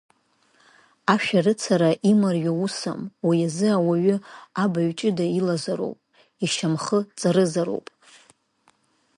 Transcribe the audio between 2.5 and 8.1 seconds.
усым, уи азы ауаҩы абаҩҷыда илазароуп, ишьамхы ҵарызароуп.